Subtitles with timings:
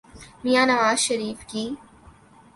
[0.43, 1.63] میاں نواز شریف کی۔